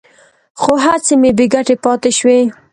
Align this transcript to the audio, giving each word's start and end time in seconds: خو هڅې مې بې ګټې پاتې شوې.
خو 0.61 0.71
هڅې 0.85 1.13
مې 1.21 1.31
بې 1.37 1.45
ګټې 1.53 1.75
پاتې 1.83 2.09
شوې. 2.17 2.39